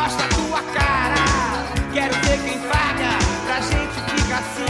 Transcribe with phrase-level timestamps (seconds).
[0.00, 1.24] Mostra tua cara,
[1.92, 4.64] quero ver quem paga pra gente ficar assim.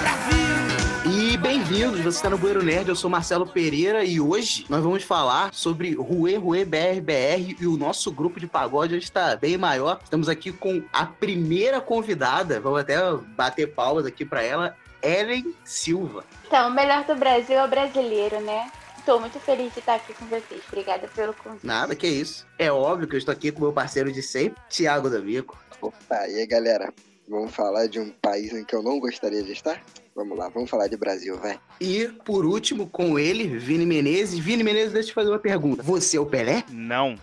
[0.00, 1.12] Brasil!
[1.12, 5.04] E bem-vindos, você está no Bueiro Nerd, eu sou Marcelo Pereira e hoje nós vamos
[5.04, 10.00] falar sobre Rue Rue BRBR e o nosso grupo de pagode hoje está bem maior.
[10.02, 12.96] Estamos aqui com a primeira convidada, vamos até
[13.36, 16.24] bater palmas aqui para ela, Ellen Silva.
[16.46, 18.70] Então, o melhor do Brasil é o brasileiro, né?
[19.08, 20.60] Estou muito feliz de estar aqui com vocês.
[20.68, 21.66] Obrigada pelo convite.
[21.66, 22.46] Nada, que isso.
[22.58, 25.56] É óbvio que eu estou aqui com meu parceiro de sempre, Thiago D'Amico.
[25.80, 26.92] Opa, e aí galera?
[27.26, 29.82] Vamos falar de um país em que eu não gostaria de estar?
[30.14, 31.58] Vamos lá, vamos falar de Brasil, vai.
[31.80, 34.38] E, por último, com ele, Vini Menezes.
[34.38, 35.82] Vini Menezes, deixa eu te fazer uma pergunta.
[35.82, 36.62] Você é o Pelé?
[36.70, 37.18] Não,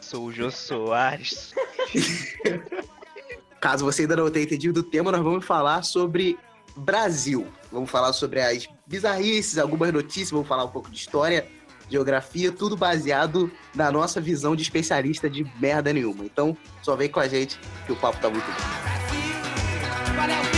[0.00, 1.52] sou o Jô Soares.
[3.60, 6.38] Caso você ainda não tenha entendido o tema, nós vamos falar sobre
[6.74, 7.46] Brasil.
[7.70, 11.46] Vamos falar sobre as bizarrices, algumas notícias, vamos falar um pouco de história,
[11.88, 16.24] geografia, tudo baseado na nossa visão de especialista de merda nenhuma.
[16.24, 18.96] Então, só vem com a gente que o papo tá muito bom.
[20.14, 20.55] Qual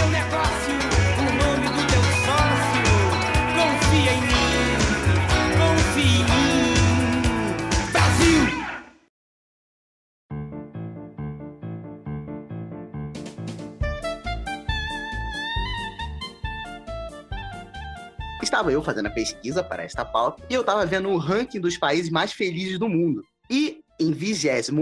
[18.49, 21.77] Estava eu fazendo a pesquisa para esta pauta e eu estava vendo o ranking dos
[21.77, 23.23] países mais felizes do mundo.
[23.51, 24.73] E em 28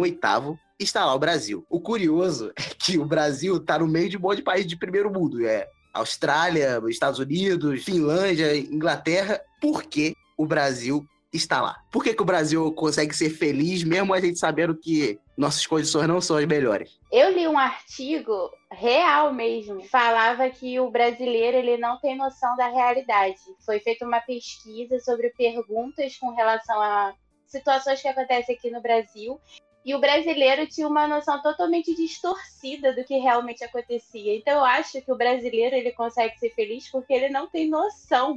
[0.79, 1.67] está lá o Brasil.
[1.69, 4.77] O curioso é que o Brasil está no meio de um monte de países de
[4.77, 5.45] primeiro mundo.
[5.45, 9.41] É Austrália, Estados Unidos, Finlândia, Inglaterra.
[9.61, 11.05] Por que o Brasil
[11.37, 11.77] está lá?
[11.91, 16.09] Por que, que o Brasil consegue ser feliz mesmo a gente sabendo que nossas condições
[16.09, 16.99] não são as melhores?
[17.13, 22.69] Eu li um artigo real mesmo, falava que o brasileiro ele não tem noção da
[22.69, 23.39] realidade.
[23.65, 27.15] Foi feita uma pesquisa sobre perguntas com relação a
[27.47, 29.41] situações que acontecem aqui no Brasil.
[29.85, 34.35] E o brasileiro tinha uma noção totalmente distorcida do que realmente acontecia.
[34.37, 38.37] Então eu acho que o brasileiro ele consegue ser feliz porque ele não tem noção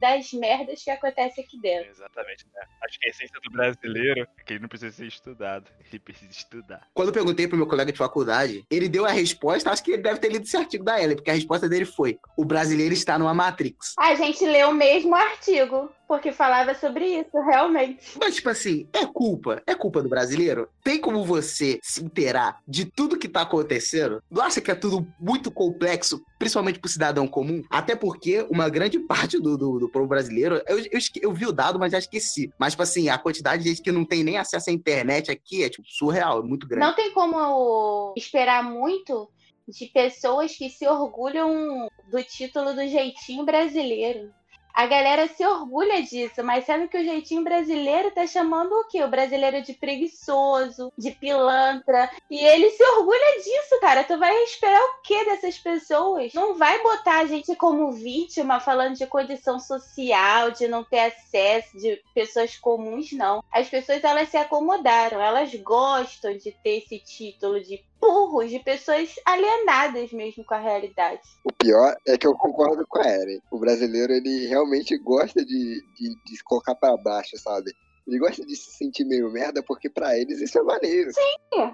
[0.00, 1.90] das merdas que acontecem aqui dentro.
[1.90, 2.62] Exatamente, né?
[2.84, 6.30] Acho que a essência do brasileiro é que ele não precisa ser estudado, ele precisa
[6.30, 6.86] estudar.
[6.92, 10.02] Quando eu perguntei pro meu colega de faculdade, ele deu a resposta, acho que ele
[10.02, 13.18] deve ter lido esse artigo da Ellen, porque a resposta dele foi: o brasileiro está
[13.18, 13.94] numa Matrix.
[13.98, 18.16] A gente leu o mesmo artigo, porque falava sobre isso, realmente.
[18.20, 19.62] Mas, tipo assim, é culpa?
[19.66, 20.68] É culpa do brasileiro?
[20.82, 24.22] Tem como você se inteirar de tudo que tá acontecendo?
[24.30, 27.62] Não acha que é tudo muito complexo, principalmente pro cidadão comum?
[27.70, 31.52] Até porque uma grande parte do, do, do povo brasileiro, eu, eu, eu vi o
[31.52, 32.52] dado, mas já esqueci.
[32.58, 35.64] Mas, tipo assim, a quantidade de gente que não tem nem acesso à internet aqui
[35.64, 36.86] é, tipo, surreal, é muito grande.
[36.86, 39.28] Não tem como esperar muito
[39.66, 44.30] de pessoas que se orgulham do título do jeitinho brasileiro.
[44.74, 49.04] A galera se orgulha disso, mas sendo que o jeitinho brasileiro tá chamando o quê?
[49.04, 52.10] O brasileiro de preguiçoso, de pilantra.
[52.28, 54.02] E ele se orgulha disso, cara.
[54.02, 56.34] Tu vai esperar o quê dessas pessoas?
[56.34, 61.78] Não vai botar a gente como vítima falando de condição social, de não ter acesso,
[61.78, 63.44] de pessoas comuns, não.
[63.52, 69.14] As pessoas elas se acomodaram, elas gostam de ter esse título de burros, de pessoas
[69.24, 71.22] alienadas mesmo com a realidade.
[71.42, 73.40] O pior é que eu concordo com a Eren.
[73.50, 77.72] O brasileiro, ele realmente gosta de, de, de se colocar pra baixo, sabe?
[78.06, 81.10] Ele gosta de se sentir meio merda porque pra eles isso é maneiro.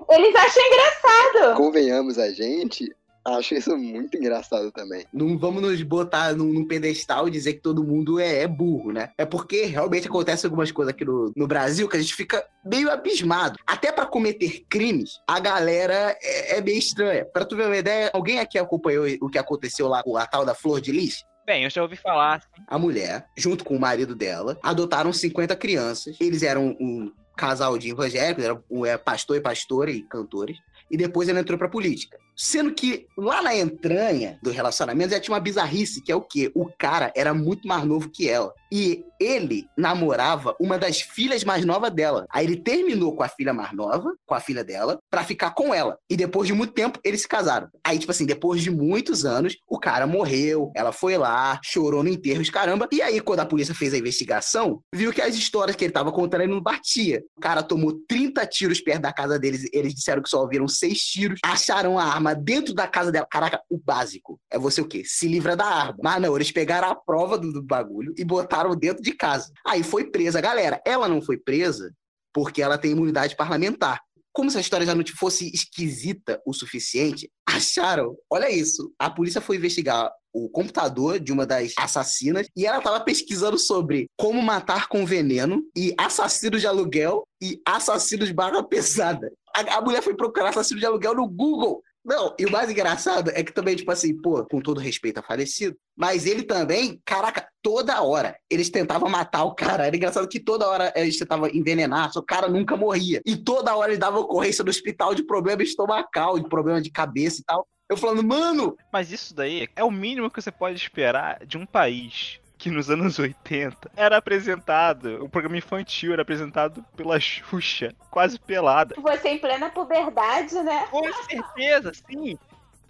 [0.08, 1.56] Eles acham engraçado.
[1.56, 2.88] Convenhamos a gente,
[3.24, 5.04] acho isso muito engraçado também.
[5.12, 8.92] Não vamos nos botar num, num pedestal e dizer que todo mundo é, é burro,
[8.92, 9.10] né?
[9.18, 12.90] É porque realmente acontecem algumas coisas aqui no, no Brasil que a gente fica meio
[12.90, 13.58] abismado.
[13.66, 17.24] Até pra cometer crimes, a galera é, é meio estranha.
[17.24, 20.44] Pra tu ver uma ideia, alguém aqui acompanhou o que aconteceu lá com a tal
[20.44, 21.24] da Flor de Lis?
[21.46, 22.42] Bem, eu já ouvi falar.
[22.66, 26.16] A mulher, junto com o marido dela, adotaram 50 crianças.
[26.20, 30.58] Eles eram um casal de evangélicos, eram um, é, pastor e pastora e cantores.
[30.90, 32.18] E depois ela entrou pra política.
[32.36, 36.50] Sendo que lá na entranha do relacionamento já tinha uma bizarrice, que é o quê?
[36.54, 38.52] O cara era muito mais novo que ela.
[38.72, 42.26] E ele namorava uma das filhas mais novas dela.
[42.30, 45.74] Aí ele terminou com a filha mais nova, com a filha dela, pra ficar com
[45.74, 45.98] ela.
[46.08, 47.68] E depois de muito tempo, eles se casaram.
[47.84, 52.08] Aí, tipo assim, depois de muitos anos, o cara morreu, ela foi lá, chorou no
[52.08, 52.88] enterro, os caramba.
[52.92, 56.12] E aí, quando a polícia fez a investigação, viu que as histórias que ele tava
[56.12, 57.22] contando ele não batia.
[57.36, 61.00] O cara tomou 30 tiros perto da casa deles, eles disseram que só ouviram seis
[61.00, 63.26] tiros, acharam a arma dentro da casa dela.
[63.30, 64.40] Caraca, o básico.
[64.50, 65.02] É você o quê?
[65.04, 65.96] Se livra da arma.
[66.02, 69.50] Mas não, eles pegaram a prova do, do bagulho e botaram dentro de casa.
[69.66, 70.40] Aí foi presa.
[70.40, 71.92] Galera, ela não foi presa
[72.32, 74.00] porque ela tem imunidade parlamentar.
[74.32, 79.40] Como se a história já não fosse esquisita o suficiente, acharam, olha isso, a polícia
[79.40, 84.88] foi investigar o computador de uma das assassinas e ela estava pesquisando sobre como matar
[84.88, 89.32] com veneno e assassinos de aluguel e assassinos barra pesada.
[89.54, 91.82] A, a mulher foi procurar assassino de aluguel no Google.
[92.04, 95.22] Não, e o mais engraçado é que também, tipo assim, pô, com todo respeito a
[95.22, 99.86] falecido, mas ele também, caraca, toda hora eles tentavam matar o cara.
[99.86, 103.20] Era engraçado que toda hora eles tentavam envenenar, só o cara nunca morria.
[103.24, 107.42] E toda hora ele dava ocorrência no hospital de problema estomacal, de problema de cabeça
[107.42, 107.66] e tal.
[107.88, 111.66] Eu falando, mano, Mas isso daí é o mínimo que você pode esperar de um
[111.66, 118.38] país que nos anos 80 era apresentado, o programa infantil era apresentado pela Xuxa, quase
[118.38, 118.94] pelada.
[118.98, 120.86] Você em plena puberdade, né?
[120.90, 122.38] Com certeza, sim.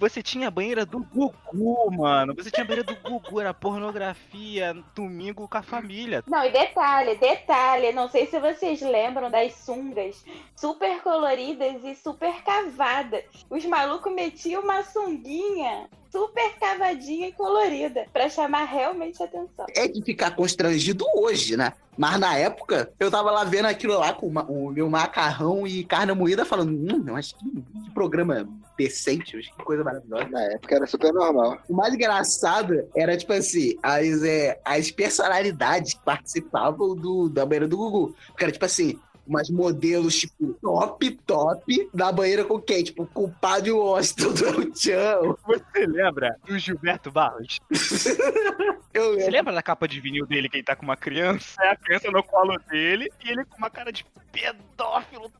[0.00, 2.34] Você tinha a banheira do Gugu, mano.
[2.34, 6.24] Você tinha a banheira do Gugu, era pornografia, domingo com a família.
[6.26, 10.24] Não, e detalhe, detalhe, não sei se vocês lembram das sungas
[10.56, 13.24] super coloridas e super cavadas.
[13.50, 19.66] Os malucos metiam uma sunguinha super cavadinha e colorida pra chamar realmente a atenção.
[19.76, 21.74] é de ficar constrangido hoje, né?
[21.96, 26.12] Mas na época, eu tava lá vendo aquilo lá com o meu macarrão e carne
[26.14, 28.48] moída, falando, hum, eu acho que, que programa
[28.80, 30.28] decente, eu acho que coisa maravilhosa.
[30.28, 31.58] Na época era super normal.
[31.68, 37.68] O mais engraçado era, tipo assim, as, é, as personalidades que participavam do, da banheira
[37.68, 38.14] do Gugu.
[38.28, 42.82] Porque era, tipo assim, umas modelos, tipo, top, top, da banheira com quem?
[42.82, 45.36] Tipo, com o Padre Washington do El Chan.
[45.46, 47.60] Você lembra do Gilberto Barros?
[48.92, 51.62] Eu Você lembra da capa de vinil dele que ele tá com uma criança?
[51.62, 55.30] É a criança no colo dele e ele com uma cara de pedófilo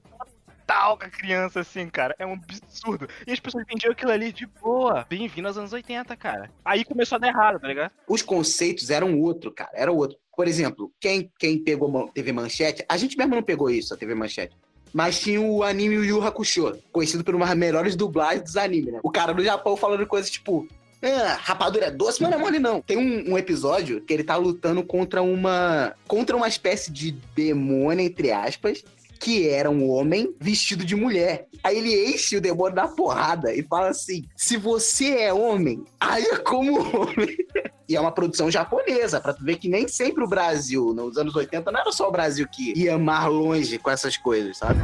[0.71, 2.15] total com a criança, assim, cara.
[2.19, 3.09] É um absurdo.
[3.27, 5.05] E as pessoas entendiam aquilo ali de boa.
[5.09, 6.51] Bem-vindo aos anos 80, cara.
[6.65, 7.93] Aí começou a dar errado, tá ligado?
[8.09, 9.71] os conceitos eram outro, cara.
[9.75, 10.17] Era outro.
[10.35, 14.15] Por exemplo, quem, quem pegou TV Manchete, a gente mesmo não pegou isso, a TV
[14.15, 14.57] Manchete.
[14.93, 19.01] Mas tinha o anime Yu Hakusho, conhecido por uma das melhores dublagens dos animes, né?
[19.03, 20.67] O cara do Japão falando coisas tipo.
[21.03, 22.83] Ah, rapadura é doce, mas não é mole, não.
[22.83, 25.95] Tem um, um episódio que ele tá lutando contra uma.
[26.07, 28.85] contra uma espécie de demônio, entre aspas,
[29.21, 31.47] que era um homem vestido de mulher.
[31.63, 36.39] Aí ele enche o demônio da porrada e fala assim: se você é homem, haja
[36.39, 37.37] como homem.
[37.91, 41.35] E é uma produção japonesa, pra tu ver que nem sempre o Brasil, nos anos
[41.35, 44.81] 80, não era só o Brasil que ia mais longe com essas coisas, sabe?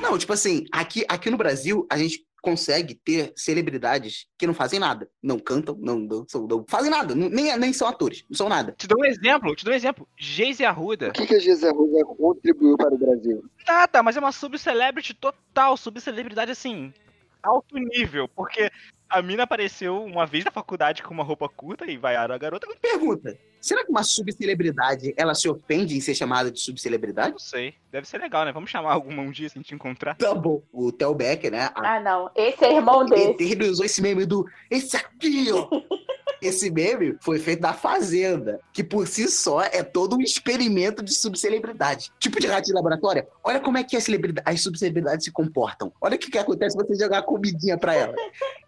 [0.00, 4.78] Não, tipo assim, aqui, aqui no Brasil, a gente consegue ter celebridades que não fazem
[4.78, 5.10] nada.
[5.20, 7.12] Não cantam, não dançam, não fazem nada.
[7.12, 8.72] nem, nem são atores, não são nada.
[8.78, 10.08] Te dou um exemplo, te dou um exemplo.
[10.16, 11.08] Geise Arruda.
[11.08, 13.44] O que, que a Gisele Ruga contribuiu para o Brasil?
[13.66, 16.94] Nada, mas é uma subcelebrity total, subcelebridade assim,
[17.42, 18.70] alto nível, porque
[19.10, 22.68] a mina apareceu uma vez na faculdade com uma roupa curta e vaiaram a garota.
[22.80, 27.32] Pergunta: será que uma subcelebridade ela se ofende em ser chamada de subcelebridade?
[27.32, 28.52] Não sei, deve ser legal, né?
[28.52, 30.16] Vamos chamar alguma um dia se a gente encontrar.
[30.16, 30.62] Tá bom.
[30.72, 31.70] O Theo Becker, né?
[31.74, 32.30] a- Ah, não.
[32.34, 33.36] Esse é irmão desse.
[33.42, 35.68] Ele usou esse meme do esse aqui, ó.
[36.42, 41.14] Esse meme foi feito da Fazenda, que por si só é todo um experimento de
[41.14, 42.12] subcelebridade.
[42.18, 43.26] Tipo de rato de laboratório.
[43.42, 45.90] Olha como é que as, celebridade- as subcelebridades se comportam.
[45.98, 48.14] Olha o que, que acontece se você jogar comidinha pra ela.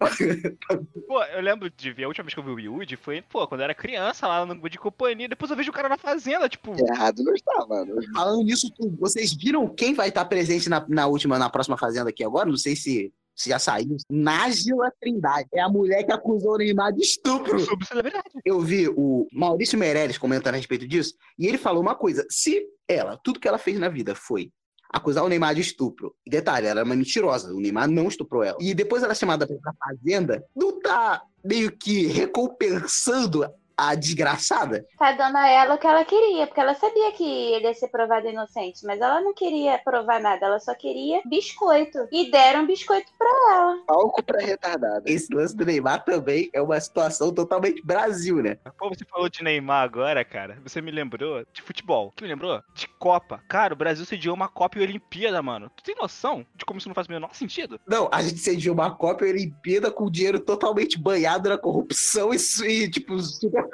[1.07, 3.47] Pô, eu lembro de ver, a última vez que eu vi o Yudi foi, pô,
[3.47, 6.49] quando eu era criança lá no de companhia, depois eu vejo o cara na fazenda,
[6.49, 7.95] tipo, Errado não está, mano.
[8.15, 12.11] Falando nisso tudo, vocês viram quem vai estar presente na, na última, na próxima Fazenda
[12.11, 12.49] aqui agora?
[12.49, 13.97] Não sei se, se já saiu.
[14.11, 15.49] Nájila Trindade.
[15.53, 17.59] É a mulher que acusou o Neymar de estupro.
[17.61, 18.29] subcelebridade.
[18.45, 22.67] eu vi o Maurício Meirelles comentando a respeito disso, e ele falou uma coisa: se
[22.87, 24.51] ela, tudo que ela fez na vida foi
[24.91, 28.43] acusar o Neymar de estupro, e detalhe, ela era uma mentirosa, o Neymar não estuprou
[28.43, 33.45] ela, e depois ela é chamada pra fazenda, não tá meio que recompensando
[33.79, 34.85] a desgraçada?
[34.99, 37.89] Tá dando a ela o que ela queria, porque ela sabia que ele ia ser
[37.89, 42.09] provado inocente, mas ela não queria provar nada, ela só queria biscoito.
[42.11, 43.79] E deram biscoito pra ela.
[43.87, 45.03] Palco pra retardada.
[45.07, 48.57] Esse lance do Neymar também é uma situação totalmente Brasil, né?
[48.77, 50.59] Pô, você falou de Neymar agora, cara.
[50.65, 52.09] Você me lembrou de futebol.
[52.09, 52.61] O que me lembrou?
[52.75, 53.41] De Copa.
[53.49, 55.71] Cara, o Brasil sediou uma Copa e Olimpíada, mano.
[55.77, 57.79] Tu tem noção de como isso não faz o menor sentido?
[57.87, 62.39] Não, a gente sediou uma Copa e Olimpíada com dinheiro totalmente banhado na corrupção e,
[62.67, 63.68] e tipo, superfaturamento.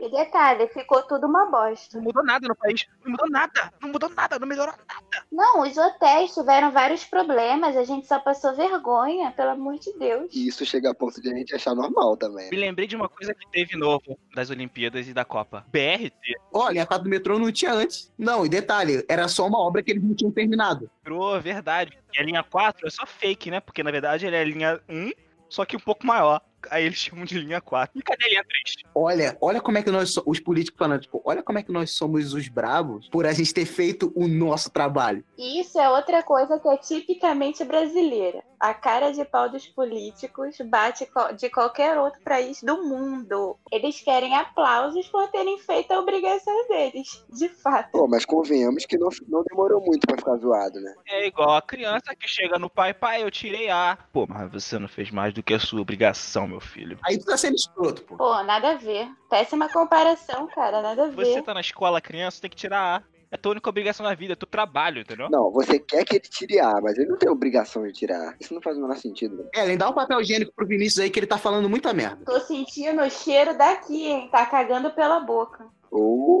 [0.00, 1.96] E detalhe, ficou tudo uma bosta.
[1.96, 2.86] Não mudou nada no país.
[3.04, 3.72] Não mudou nada.
[3.80, 4.38] Não mudou nada.
[4.38, 5.26] Não melhorou nada.
[5.30, 10.34] Não, os hotéis tiveram vários problemas, a gente só passou vergonha, pelo amor de Deus.
[10.34, 12.50] E isso chega a ponto de a gente achar normal também.
[12.50, 15.64] Me lembrei de uma coisa que teve novo das Olimpíadas e da Copa.
[15.68, 16.12] BRT
[16.52, 18.12] Olha, a quadra do metrô não tinha antes.
[18.16, 20.88] Não, e detalhe, era só uma obra que eles não tinham terminado.
[21.02, 21.98] virou verdade.
[22.12, 23.58] E a linha 4 é só fake, né?
[23.60, 25.10] Porque na verdade ele é a linha 1,
[25.48, 26.40] só que um pouco maior.
[26.70, 27.98] Aí eles chamam de linha 4.
[27.98, 28.73] E cadê a linha 3?
[28.94, 31.90] Olha, olha como é que nós, os políticos falando, tipo, olha como é que nós
[31.90, 35.24] somos os bravos por a gente ter feito o nosso trabalho.
[35.36, 38.42] Isso é outra coisa que é tipicamente brasileira.
[38.64, 41.06] A cara de pau dos políticos bate
[41.36, 43.58] de qualquer outro país do mundo.
[43.70, 47.90] Eles querem aplausos por terem feito a obrigação deles, de fato.
[47.90, 50.94] Pô, mas convenhamos que não, não demorou muito pra ficar zoado, né?
[51.06, 53.98] É igual a criança que chega no pai, pai, eu tirei A.
[54.10, 56.98] Pô, mas você não fez mais do que a sua obrigação, meu filho.
[57.04, 58.16] Aí tu tá sendo escroto, pô.
[58.16, 59.06] Pô, nada a ver.
[59.28, 61.42] Péssima comparação, cara, nada a Você ver.
[61.42, 63.13] tá na escola, criança, tem que tirar A.
[63.34, 65.28] É tua única obrigação na vida, é teu trabalho, entendeu?
[65.28, 68.36] Não, você quer que ele tire A, mas ele não tem obrigação de tirar.
[68.38, 69.50] Isso não faz o menor sentido, né?
[69.52, 72.24] Ellen, dá um papel higiênico pro Vinícius aí que ele tá falando muita merda.
[72.24, 74.28] Tô sentindo o cheiro daqui, hein?
[74.30, 75.66] Tá cagando pela boca.
[75.90, 76.40] Oh!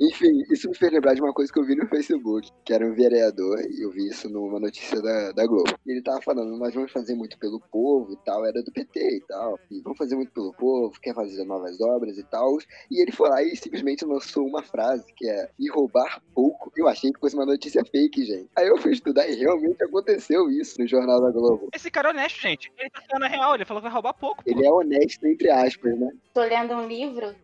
[0.00, 2.84] Enfim, isso me fez lembrar de uma coisa que eu vi no Facebook, que era
[2.84, 5.72] um vereador, e eu vi isso numa notícia da, da Globo.
[5.86, 9.00] E ele tava falando, nós vamos fazer muito pelo povo e tal, era do PT
[9.00, 9.58] e tal.
[9.70, 12.58] E vamos fazer muito pelo povo, quer fazer novas obras e tal.
[12.90, 16.72] E ele foi lá e simplesmente lançou uma frase que é e roubar pouco.
[16.76, 18.48] Eu achei que fosse uma notícia fake, gente.
[18.56, 21.68] Aí eu fui estudar e realmente aconteceu isso no Jornal da Globo.
[21.72, 22.72] Esse cara é honesto, gente.
[22.76, 24.42] Ele tá falando a real, ele falou que vai roubar pouco.
[24.42, 24.50] pô.
[24.50, 26.08] Ele é honesto, entre aspas, né?
[26.34, 27.34] Tô lendo um livro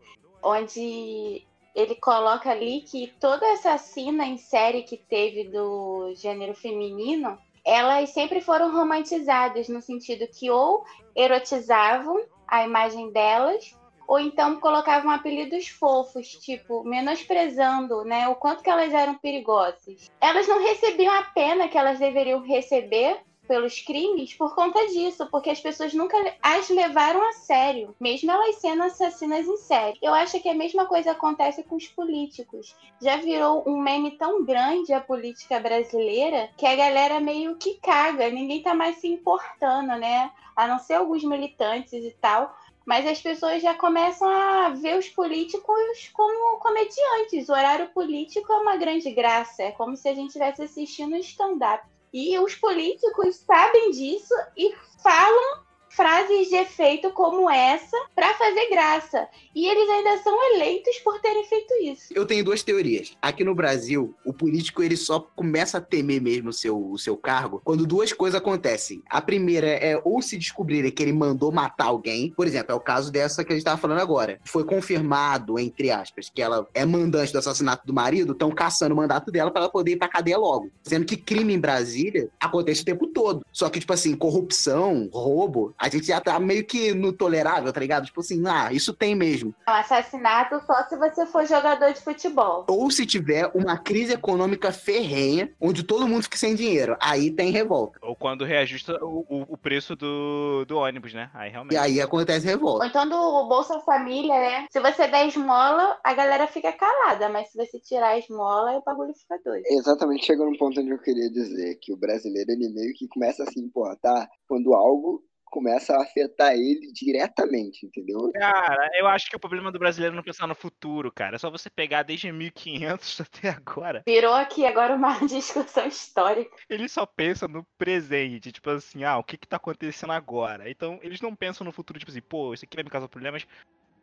[0.43, 7.39] onde ele coloca ali que toda essa cena em série que teve do gênero feminino,
[7.65, 13.77] elas sempre foram romantizadas no sentido que ou erotizavam a imagem delas
[14.09, 20.11] ou então colocavam apelidos fofos, tipo, menosprezando, né, o quanto que elas eram perigosas.
[20.19, 25.49] Elas não recebiam a pena que elas deveriam receber pelos crimes por conta disso, porque
[25.49, 29.99] as pessoas nunca as levaram a sério, mesmo elas sendo assassinas em série.
[30.03, 32.77] Eu acho que a mesma coisa acontece com os políticos.
[33.01, 38.29] Já virou um meme tão grande a política brasileira que a galera meio que caga,
[38.29, 40.31] ninguém tá mais se importando, né?
[40.55, 42.55] A não ser alguns militantes e tal.
[42.85, 47.49] Mas as pessoas já começam a ver os políticos como comediantes.
[47.49, 49.63] O horário político é uma grande graça.
[49.63, 51.87] É como se a gente estivesse assistindo um stand-up.
[52.13, 59.27] E os políticos sabem disso e falam frases de efeito como essa para fazer graça.
[59.55, 62.13] E eles ainda são eleitos por terem feito isso.
[62.15, 63.17] Eu tenho duas teorias.
[63.21, 67.17] Aqui no Brasil, o político ele só começa a temer mesmo o seu, o seu
[67.17, 69.03] cargo quando duas coisas acontecem.
[69.09, 72.33] A primeira é ou se descobrirem que ele mandou matar alguém.
[72.37, 74.39] Por exemplo, é o caso dessa que a gente tava falando agora.
[74.45, 78.97] Foi confirmado, entre aspas, que ela é mandante do assassinato do marido, estão caçando o
[78.97, 80.71] mandato dela para ela poder ir pra cadeia logo.
[80.83, 83.45] Sendo que crime em Brasília acontece o tempo todo.
[83.53, 87.81] Só que, tipo assim, corrupção, roubo, a gente já tá meio que no tolerável, tá
[87.81, 88.07] ligado?
[88.07, 89.55] Tipo assim, ah, isso tem mesmo.
[89.67, 92.67] É um assassinato só se você for jogador de futebol.
[92.69, 96.97] ou se tiver uma crise econômica ferrenha, onde todo mundo fica sem dinheiro.
[97.01, 97.99] Aí tem revolta.
[98.03, 101.31] Ou quando reajusta o, o- o preço do, do ônibus, né?
[101.35, 101.77] Aí E realmente.
[101.77, 102.87] aí acontece Ou revolta.
[102.87, 104.67] então do Bolsa Família, né?
[104.71, 107.29] Se você der esmola, a galera fica calada.
[107.29, 109.65] Mas se você tirar a esmola, o bagulho fica doido.
[109.67, 113.43] Exatamente, chega num ponto onde eu queria dizer que o brasileiro ele meio que começa
[113.43, 118.31] a se importar quando algo começa a afetar ele diretamente, entendeu?
[118.33, 121.37] Cara, eu acho que o problema do brasileiro é não pensar no futuro, cara.
[121.37, 124.03] É só você pegar desde 1500 até agora.
[124.07, 126.57] Virou aqui agora uma discussão histórica.
[126.69, 130.71] Ele só pensa no presente, tipo assim, ah, o que que tá acontecendo agora?
[130.71, 133.47] Então, eles não pensam no futuro, tipo assim, pô, isso aqui vai me causar problemas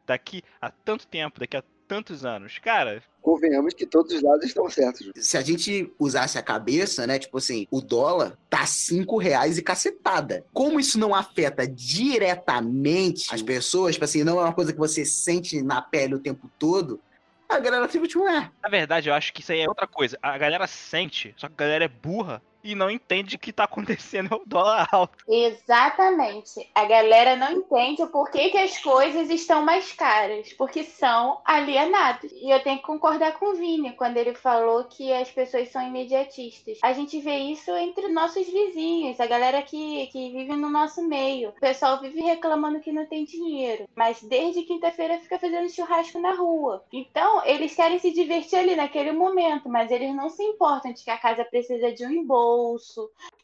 [0.06, 2.60] daqui a tanto tempo, daqui a tantos anos.
[2.60, 5.10] Cara, Convenhamos que todos os lados estão certos.
[5.16, 7.18] Se a gente usasse a cabeça, né?
[7.18, 10.46] Tipo assim, o dólar tá cinco reais e cacetada.
[10.54, 15.04] Como isso não afeta diretamente as pessoas, tipo assim, não é uma coisa que você
[15.04, 17.02] sente na pele o tempo todo,
[17.50, 18.52] a galera tipo, tipo, é.
[18.62, 20.20] na verdade, eu acho que isso aí é outra coisa.
[20.22, 23.66] A galera sente, só que a galera é burra e não entende o que tá
[23.66, 25.24] acontecendo é o dólar alto.
[25.28, 26.68] Exatamente.
[26.74, 32.32] A galera não entende o porquê que as coisas estão mais caras, porque são alienados.
[32.32, 35.88] E eu tenho que concordar com o Vini quando ele falou que as pessoas são
[35.88, 36.80] imediatistas.
[36.82, 41.50] A gente vê isso entre nossos vizinhos, a galera que, que vive no nosso meio.
[41.50, 46.34] O pessoal vive reclamando que não tem dinheiro, mas desde quinta-feira fica fazendo churrasco na
[46.34, 46.84] rua.
[46.92, 51.12] Então, eles querem se divertir ali naquele momento, mas eles não se importam de que
[51.12, 52.55] a casa precisa de um embolso,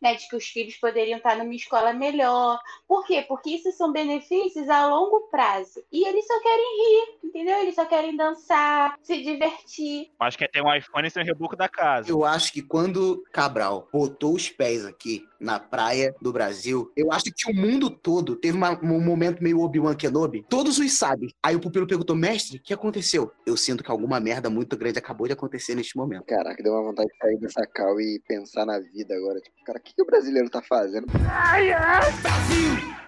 [0.02, 2.60] né, de que os filhos poderiam estar numa escola melhor.
[2.88, 3.24] Por quê?
[3.28, 5.84] Porque isso são benefícios a longo prazo.
[5.92, 7.60] E eles só querem rir, entendeu?
[7.60, 10.12] Eles só querem dançar, se divertir.
[10.20, 12.10] Acho que é ter um iPhone sem reboco da casa.
[12.10, 17.26] Eu acho que quando Cabral botou os pés aqui na praia do Brasil, eu acho
[17.36, 20.46] que o mundo todo teve uma- um momento meio Obi-Wan Kenobi.
[20.48, 21.34] Todos os sabem.
[21.42, 23.32] Aí o pupilo perguntou, mestre, o que aconteceu?
[23.46, 26.26] Eu sinto que alguma merda muito grande acabou de acontecer neste momento.
[26.26, 29.40] Caraca, deu uma vontade de sair dessa cal e pensar na vida agora.
[29.42, 31.08] Tipo, cara, o que, que o brasileiro tá fazendo?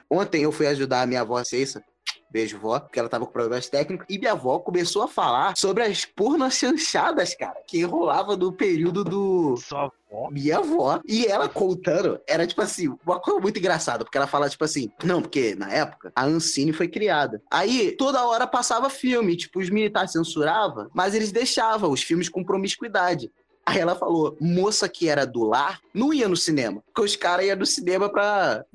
[0.10, 1.84] Ontem eu fui ajudar a minha avó Ceissa.
[2.34, 5.84] Beijo vó, porque ela tava com problemas técnicos, e minha avó começou a falar sobre
[5.84, 10.30] as pornochanchadas, cara, que rolava no período do Sua avó.
[10.32, 11.00] minha avó.
[11.08, 14.92] E ela contando, era tipo assim, uma coisa muito engraçada, porque ela fala tipo assim,
[15.04, 17.40] não, porque na época a Ancine foi criada.
[17.52, 22.44] Aí toda hora passava filme, tipo, os militares censuravam, mas eles deixavam os filmes com
[22.44, 23.32] promiscuidade.
[23.66, 27.46] Aí ela falou, moça que era do lar, não ia no cinema, porque os caras
[27.46, 28.66] iam no cinema pra.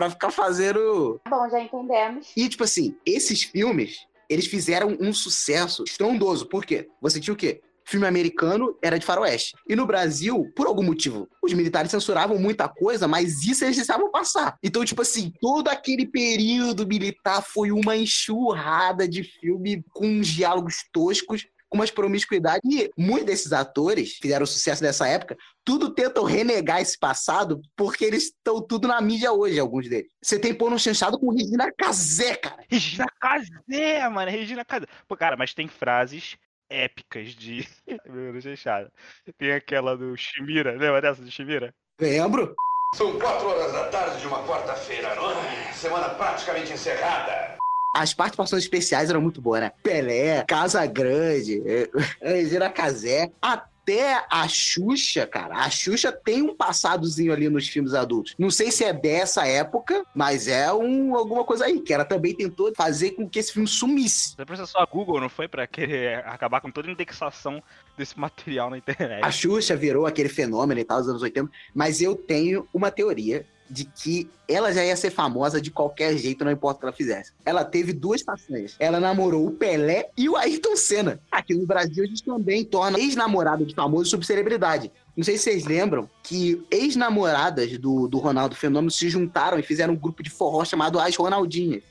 [0.00, 2.28] Pra ficar fazendo Bom, já entendemos.
[2.34, 6.46] e, tipo assim, esses filmes, eles fizeram um sucesso estrondoso.
[6.46, 6.88] Por quê?
[7.02, 7.60] Você tinha o quê?
[7.84, 9.54] Filme americano era de faroeste.
[9.68, 14.10] E no Brasil, por algum motivo, os militares censuravam muita coisa, mas isso eles deixavam
[14.10, 14.56] passar.
[14.62, 21.46] Então, tipo assim, todo aquele período militar foi uma enxurrada de filme com diálogos toscos,
[21.70, 22.60] com umas promiscuidades.
[22.70, 28.24] E muitos desses atores fizeram sucesso nessa época, tudo tentam renegar esse passado, porque eles
[28.24, 30.10] estão tudo na mídia hoje, alguns deles.
[30.22, 32.62] Você tem Porno Chanchado com Regina Casé, cara.
[32.68, 34.30] Regina Casé, mano.
[34.30, 34.86] Regina Casé.
[35.08, 36.36] Pô, cara, mas tem frases
[36.68, 37.66] épicas de.
[38.06, 38.90] Meu Deus, fechado.
[39.38, 41.72] Tem aquela do Shimira, lembra dessa do Shimira?
[42.00, 42.54] Lembro?
[42.96, 45.72] São quatro horas da tarde de uma quarta-feira, não é?
[45.72, 47.59] Semana praticamente encerrada.
[47.94, 49.72] As participações especiais eram muito boas, né?
[49.82, 51.90] Pelé, Casa Grande, eh,
[52.22, 55.56] Regina Casé, até a Xuxa, cara.
[55.56, 58.36] A Xuxa tem um passadozinho ali nos filmes adultos.
[58.38, 62.32] Não sei se é dessa época, mas é um, alguma coisa aí, que ela também
[62.32, 64.36] tentou fazer com que esse filme sumisse.
[64.36, 65.48] Você processou a Google, não foi?
[65.48, 67.60] Pra querer acabar com toda a indexação
[67.98, 69.24] desse material na internet.
[69.24, 73.44] A Xuxa virou aquele fenômeno e tal, nos anos 80, mas eu tenho uma teoria
[73.70, 76.92] de que ela já ia ser famosa de qualquer jeito, não importa o que ela
[76.92, 77.32] fizesse.
[77.44, 78.74] Ela teve duas façanhas.
[78.80, 81.20] Ela namorou o Pelé e o Ayrton Senna.
[81.30, 84.90] Aqui no Brasil, a gente também torna ex-namorada de famoso subcelebridade.
[85.16, 89.94] Não sei se vocês lembram que ex-namoradas do, do Ronaldo Fenômeno se juntaram e fizeram
[89.94, 91.84] um grupo de forró chamado As Ronaldinhas.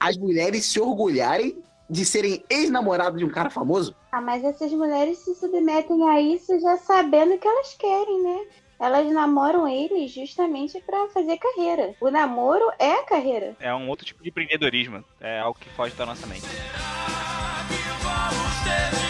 [0.00, 3.94] As mulheres se orgulharem de serem ex-namoradas de um cara famoso.
[4.10, 8.46] Ah, mas essas mulheres se submetem a isso já sabendo o que elas querem, né?
[8.82, 11.94] Elas namoram ele justamente pra fazer carreira.
[12.00, 13.54] O namoro é a carreira.
[13.60, 15.04] É um outro tipo de empreendedorismo.
[15.20, 16.42] É algo que foge da nossa mente.
[18.02, 19.01] Vamos ter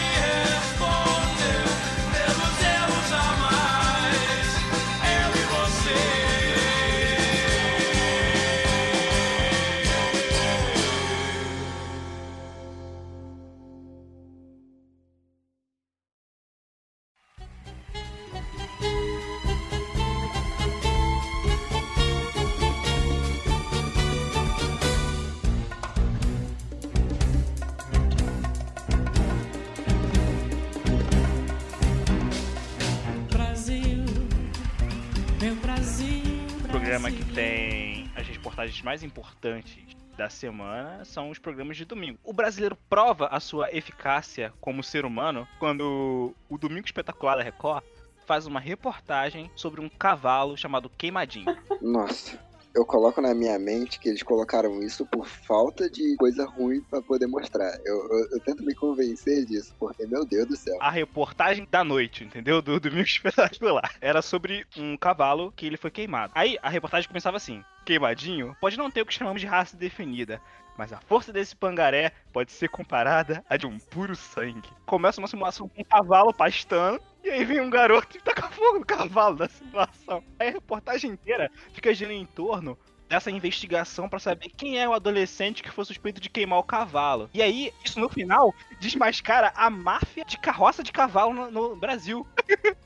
[37.33, 42.19] tem as reportagens mais importantes da semana são os programas de domingo.
[42.23, 47.83] O brasileiro prova a sua eficácia como ser humano quando o Domingo Espetacular da Record
[48.27, 51.57] faz uma reportagem sobre um cavalo chamado Queimadinho.
[51.81, 52.39] Nossa.
[52.75, 57.01] Eu coloco na minha mente que eles colocaram isso por falta de coisa ruim pra
[57.01, 57.71] poder mostrar.
[57.85, 60.75] Eu, eu, eu tento me convencer disso, porque, meu Deus do céu.
[60.81, 62.61] A reportagem da noite, entendeu?
[62.63, 63.93] Do Domingo Espetacular.
[64.01, 66.33] Era sobre um cavalo que ele foi queimado.
[66.35, 70.41] Aí a reportagem começava assim: Queimadinho pode não ter o que chamamos de raça definida.
[70.77, 74.69] Mas a força desse pangaré pode ser comparada à de um puro sangue.
[74.85, 78.79] Começa uma simulação com um cavalo pastando, e aí vem um garoto e taca fogo
[78.79, 80.23] no cavalo da simulação.
[80.39, 84.93] Aí a reportagem inteira fica girando em torno dessa investigação pra saber quem é o
[84.93, 87.29] adolescente que foi suspeito de queimar o cavalo.
[87.33, 92.25] E aí, isso no final desmascara a máfia de carroça de cavalo no, no Brasil.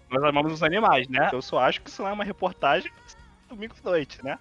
[0.09, 1.29] Nós amamos os animais, né?
[1.31, 2.91] Eu só acho que isso não é uma reportagem
[3.47, 4.37] domingo à noite, né?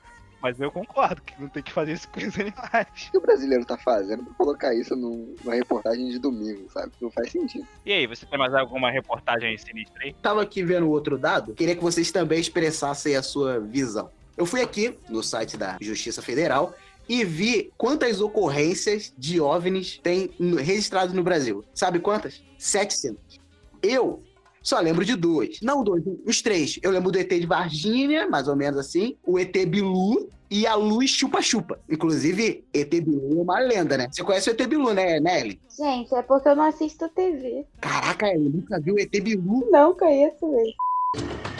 [0.46, 2.86] Mas eu concordo que não tem que fazer isso com os animais.
[3.08, 6.92] O que o brasileiro tá fazendo pra colocar isso num- numa reportagem de domingo, sabe?
[7.00, 7.66] Não faz sentido.
[7.84, 10.14] E aí, você tem mais alguma reportagem sinistra aí?
[10.22, 14.08] Tava aqui vendo outro dado, queria que vocês também expressassem a sua visão.
[14.36, 16.72] Eu fui aqui no site da Justiça Federal
[17.08, 21.64] e vi quantas ocorrências de OVNIs tem registrados no Brasil.
[21.74, 22.40] Sabe quantas?
[22.56, 23.40] 700.
[23.82, 24.22] Eu
[24.62, 25.60] só lembro de duas.
[25.62, 26.76] Não dois, os três.
[26.82, 30.74] Eu lembro do ET de Varginha, mais ou menos assim, o ET Bilu e a
[30.74, 31.78] Luz Chupa-Chupa.
[31.88, 34.08] Inclusive, ET Bilu é uma lenda, né?
[34.10, 35.60] Você conhece o ET Bilu, né, Nelly?
[35.76, 37.64] Gente, é porque eu não assisto TV.
[37.80, 39.68] Caraca, eu nunca vi o ET Bilu.
[39.70, 40.74] Não conheço ele.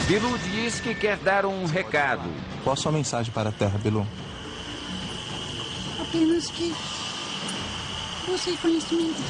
[0.07, 2.29] Bilu diz que quer dar um recado.
[2.63, 4.07] Qual a sua mensagem para a Terra, Bilu?
[6.01, 6.73] Apenas que
[8.27, 9.23] busque conhecimento.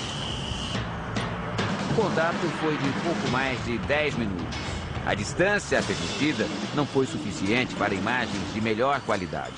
[1.90, 4.65] O contato foi de pouco mais de 10 minutos.
[5.06, 9.54] A distância permitida não foi suficiente para imagens de melhor qualidade.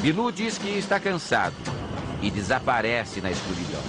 [0.00, 1.56] Bilu diz que está cansado
[2.22, 3.82] e desaparece na escuridão.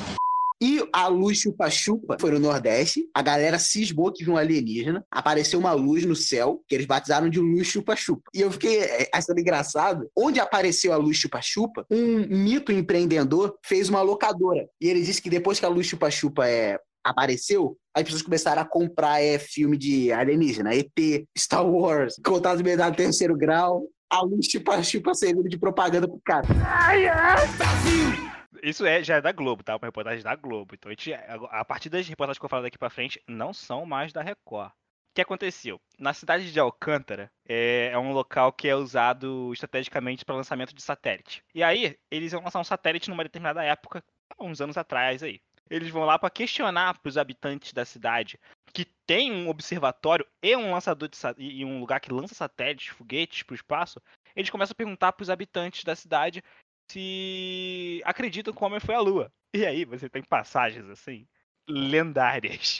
[0.59, 3.07] E a luz chupa-chupa foi no Nordeste.
[3.13, 5.05] A galera cismou que viu um alienígena.
[5.11, 8.23] Apareceu uma luz no céu, que eles batizaram de luz chupa-chupa.
[8.33, 10.09] E eu fiquei é, achando engraçado.
[10.17, 14.67] Onde apareceu a luz chupa-chupa, um mito empreendedor fez uma locadora.
[14.81, 18.65] E ele disse que depois que a luz chupa-chupa é, apareceu, as pessoas começaram a
[18.65, 20.89] comprar é, filme de alienígena, ET,
[21.37, 23.87] Star Wars, Contatos de Medalha Terceiro Grau.
[24.09, 26.45] A luz chupa-chupa servindo de propaganda pro cara.
[26.65, 28.33] Ai, ai, Brasil!
[28.63, 29.75] Isso é, já é da Globo, tá?
[29.75, 30.73] Uma reportagem da Globo.
[30.73, 33.85] Então, a, gente, a partir das reportagens que eu falo daqui pra frente, não são
[33.85, 34.69] mais da Record.
[34.69, 34.73] O
[35.15, 35.79] que aconteceu?
[35.99, 40.81] Na cidade de Alcântara, é, é um local que é usado estrategicamente para lançamento de
[40.81, 41.43] satélite.
[41.53, 44.03] E aí, eles iam lançar um satélite numa determinada época,
[44.39, 45.41] uns anos atrás aí.
[45.69, 48.39] Eles vão lá para questionar para os habitantes da cidade
[48.73, 53.43] que tem um observatório e um lançador de e um lugar que lança satélites, foguetes
[53.43, 54.01] para o espaço.
[54.35, 56.43] Eles começam a perguntar para os habitantes da cidade
[56.91, 59.31] se acreditam que o homem foi à Lua.
[59.53, 61.27] E aí você tem passagens assim
[61.69, 62.79] lendárias.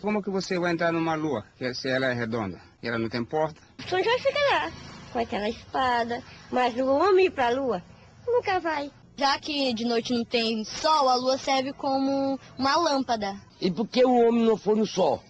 [0.00, 2.60] Como que você vai entrar numa lua se ela é redonda?
[2.80, 3.60] E ela não tem porta?
[3.88, 4.70] São João fica lá,
[5.12, 6.22] com aquela espada.
[6.52, 7.82] Mas o homem ir pra lua
[8.24, 8.92] nunca vai.
[9.22, 13.34] Já que de noite não tem sol, a lua serve como uma lâmpada.
[13.60, 15.22] E por que o homem não foi no sol?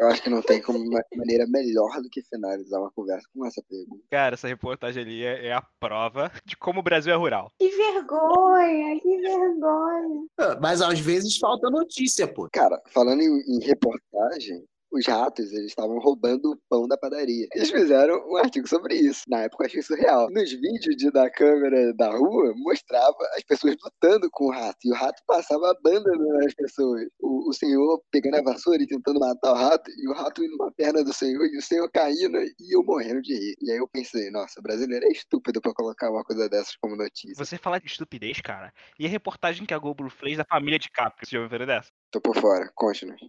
[0.00, 3.44] Eu acho que não tem como uma maneira melhor do que finalizar uma conversa com
[3.44, 4.02] essa pergunta.
[4.10, 7.52] Cara, essa reportagem ali é, é a prova de como o Brasil é rural.
[7.58, 10.26] Que vergonha, que vergonha.
[10.38, 12.48] Ah, Mas às vezes falta notícia, pô.
[12.50, 17.46] Cara, falando em, em reportagem, os ratos, eles estavam roubando o pão da padaria.
[17.54, 19.22] Eles fizeram um artigo sobre isso.
[19.28, 20.30] Na época eu achei isso real.
[20.30, 24.78] Nos vídeos de, da câmera da rua, mostrava as pessoas lutando com o rato.
[24.84, 27.06] E o rato passava a banda nas pessoas.
[27.20, 30.56] O, o senhor pegando a vassoura e tentando matar o rato, e o rato indo
[30.56, 33.56] na perna do senhor, e o senhor caindo, e eu morrendo de rir.
[33.62, 37.34] E aí eu pensei, nossa, brasileiro é estúpido pra colocar uma coisa dessas como notícia.
[37.36, 38.72] Você fala de estupidez, cara.
[38.98, 41.90] E a reportagem que a Globo fez da família de Capri, você já ouviu dessa?
[42.10, 43.20] Tô por fora, conte-nos.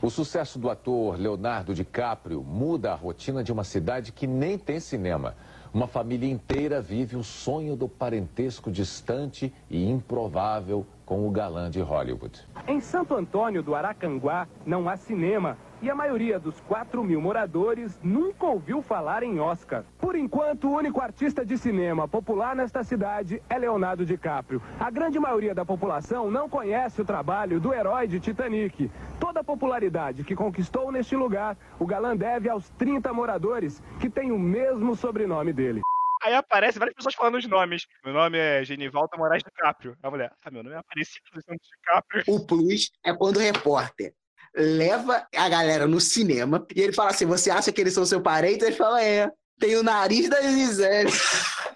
[0.00, 4.78] O sucesso do ator Leonardo DiCaprio muda a rotina de uma cidade que nem tem
[4.78, 5.34] cinema.
[5.74, 11.80] Uma família inteira vive o sonho do parentesco distante e improvável com o galã de
[11.80, 12.46] Hollywood.
[12.66, 17.98] Em Santo Antônio do Aracanguá não há cinema e a maioria dos 4 mil moradores
[18.02, 19.84] nunca ouviu falar em Oscar.
[19.98, 24.60] Por enquanto, o único artista de cinema popular nesta cidade é Leonardo DiCaprio.
[24.78, 28.90] A grande maioria da população não conhece o trabalho do herói de Titanic.
[29.18, 34.30] Toda a popularidade que conquistou neste lugar, o galã deve aos 30 moradores que têm
[34.30, 35.80] o mesmo sobrenome dele.
[36.22, 37.86] Aí aparece várias pessoas falando os nomes.
[38.04, 39.96] Meu nome é Genivaldo Moraes DiCaprio.
[40.02, 42.24] A mulher, ah, meu nome é Aparecido dos Santos DiCaprio.
[42.26, 44.12] O plus é quando o repórter
[44.54, 48.20] leva a galera no cinema e ele fala assim: Você acha que eles são seu
[48.20, 48.64] parente?
[48.64, 51.10] Ele fala: É, tem o nariz da Gisele.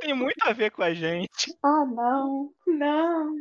[0.00, 1.56] Tem muito a ver com a gente.
[1.62, 3.36] Ah, não, não.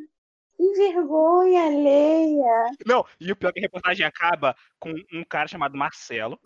[0.56, 2.72] Que vergonha alheia.
[2.86, 6.40] Não, e o pior é que a reportagem acaba com um cara chamado Marcelo,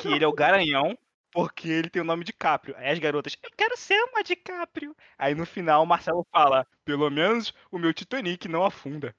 [0.00, 0.98] que ele é o garanhão,
[1.36, 2.74] porque ele tem o nome de Caprio.
[2.78, 4.96] Aí as garotas, eu quero ser uma DiCaprio.
[5.18, 9.14] Aí no final o Marcelo fala, pelo menos o meu Titanic não afunda.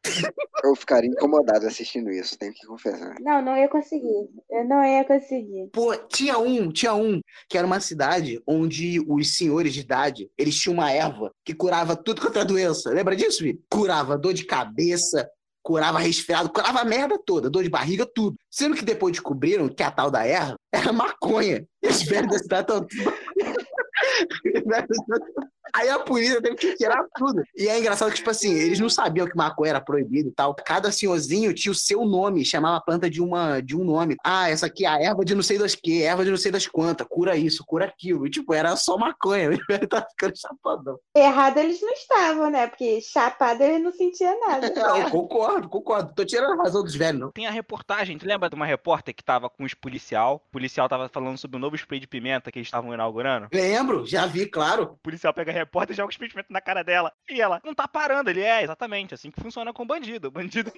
[0.64, 3.14] Eu ficaria incomodado assistindo isso, tenho que confessar.
[3.20, 4.28] Não, não ia conseguir.
[4.50, 5.70] Eu não ia conseguir.
[5.72, 10.60] Pô, tinha um, tinha um, que era uma cidade onde os senhores de idade, eles
[10.60, 12.90] tinham uma erva que curava tudo quanto é doença.
[12.90, 13.62] Lembra disso, filho?
[13.70, 15.30] Curava dor de cabeça,
[15.68, 18.38] curava resfriado, curava a merda toda, dor de barriga, tudo.
[18.50, 21.68] Sendo que depois descobriram que a tal da erva era maconha.
[21.84, 23.14] E os velhos da cidade estão tudo...
[25.74, 27.44] Aí a polícia teve que tirar tudo.
[27.56, 30.56] E é engraçado que, tipo assim, eles não sabiam que maconha era proibido e tal.
[30.56, 34.16] Cada senhorzinho tinha o seu nome, chamava a planta de, uma, de um nome.
[34.24, 36.52] Ah, essa aqui é a erva de não sei das que, erva de não sei
[36.52, 38.26] das quantas, cura isso, cura aquilo.
[38.26, 39.50] E, tipo, era só maconha.
[39.70, 40.98] Ele tá ficando chapadão.
[41.16, 42.68] Errado eles não estavam, né?
[42.68, 44.68] Porque chapado ele não sentia nada.
[44.78, 46.14] Não, concordo, concordo.
[46.14, 47.32] Tô tirando a razão dos velhos, não.
[47.32, 50.44] Tem a reportagem, tu lembra de uma repórter que tava com os policial?
[50.48, 53.48] O policial tava falando sobre o novo spray de pimenta que eles estavam inaugurando?
[53.54, 54.84] Lembro, já vi, claro.
[54.84, 57.12] O policial pega a repórter joga o pimenta na cara dela.
[57.30, 58.30] E ela, não tá parando.
[58.30, 60.32] Ele, é, exatamente, assim que funciona com bandido.
[60.32, 60.72] Bandido.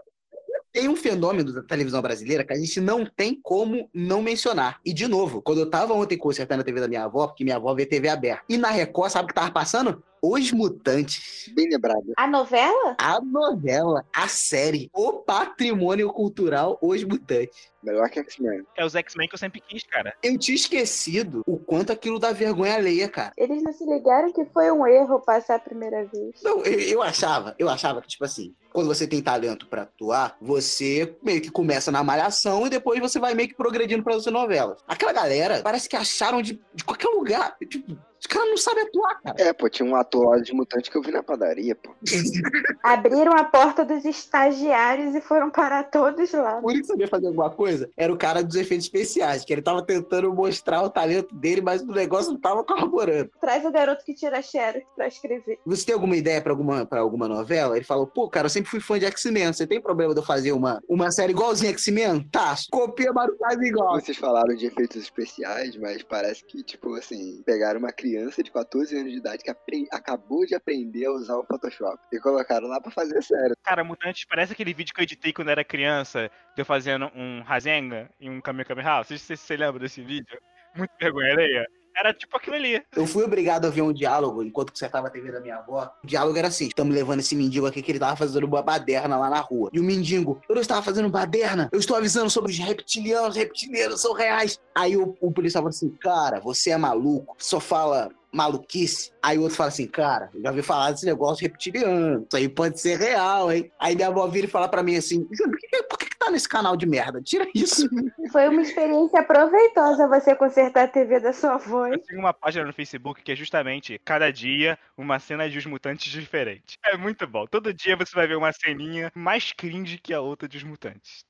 [0.71, 4.79] Tem um fenômeno da televisão brasileira que a gente não tem como não mencionar.
[4.85, 7.55] E, de novo, quando eu tava ontem consertando a TV da minha avó, porque minha
[7.55, 10.03] avó vê TV aberta, e na Record, sabe o que tava passando?
[10.21, 11.49] Os Mutantes.
[11.55, 12.13] Bem lembrado.
[12.17, 12.95] A novela?
[12.97, 17.71] A novela, a série, o patrimônio cultural Os Mutantes.
[17.81, 18.63] Melhor que X-Men.
[18.77, 20.13] É os X-Men que eu sempre quis, cara.
[20.21, 23.31] Eu tinha esquecido o quanto aquilo dá vergonha alheia, cara.
[23.37, 26.41] Eles não se ligaram que foi um erro passar a primeira vez.
[26.43, 30.35] Não, eu, eu achava, eu achava que, tipo assim, quando você tem talento pra atuar,
[30.41, 34.33] você meio que começa na malhação e depois você vai meio que progredindo pra outras
[34.33, 34.83] novelas.
[34.85, 37.55] Aquela galera parece que acharam de, de qualquer lugar.
[37.65, 39.35] Tipo, os caras não sabem atuar, cara.
[39.41, 41.91] É, pô, tinha um ator lá de mutante que eu vi na padaria, pô.
[42.83, 46.59] Abriram a porta dos estagiários e foram parar todos lá.
[46.61, 49.61] O único que sabia fazer alguma coisa era o cara dos efeitos especiais, que ele
[49.61, 53.31] tava tentando mostrar o talento dele, mas o negócio não tava colaborando.
[53.39, 55.59] Traz o garoto que tira xerox pra escrever.
[55.65, 57.77] Você tem alguma ideia pra alguma, pra alguma novela?
[57.77, 59.53] Ele falou, pô, cara, eu sempre fui fã de X-Men.
[59.53, 62.27] Você tem problema de eu fazer uma, uma série igualzinha X-Men?
[62.29, 63.99] Tá, copia, mas não faz igual.
[63.99, 68.97] Vocês falaram de efeitos especiais, mas parece que, tipo, assim, pegaram uma criança de 14
[68.97, 72.91] anos de idade que acabou de aprender a usar o Photoshop e colocaram lá pra
[72.91, 73.55] fazer sério.
[73.63, 77.41] Cara, Mutantes parece aquele vídeo que eu editei quando era criança, de eu fazendo um
[77.41, 79.03] Rasengan e um Kamehameha.
[79.03, 80.39] Sei se você lembra desse vídeo.
[80.75, 81.65] Muito vergonha alheia.
[81.95, 82.81] Era tipo aquilo ali.
[82.95, 85.91] Eu fui obrigado a ver um diálogo enquanto consertava a TV da minha avó.
[86.03, 89.17] O diálogo era assim: estamos levando esse mendigo aqui que ele tava fazendo uma baderna
[89.17, 89.69] lá na rua.
[89.73, 94.01] E o mendigo, eu não estava fazendo baderna, eu estou avisando sobre os reptilianos, reptilianos
[94.01, 94.59] são reais.
[94.73, 99.11] Aí o, o policial falou assim: cara, você é maluco, só fala maluquice.
[99.21, 102.79] Aí o outro fala assim, cara, já ouvi falar desse negócio reptiliano, isso aí pode
[102.79, 103.71] ser real, hein?
[103.79, 106.47] Aí minha avó vira e fala pra mim assim, por que, por que tá nesse
[106.47, 107.21] canal de merda?
[107.21, 107.89] Tira isso.
[108.31, 111.87] Foi uma experiência proveitosa você consertar a TV da sua avó.
[111.87, 115.65] Eu tenho uma página no Facebook que é justamente cada dia uma cena de os
[115.65, 116.77] mutantes diferente.
[116.85, 117.45] É muito bom.
[117.45, 121.25] Todo dia você vai ver uma ceninha mais cringe que a outra dos mutantes.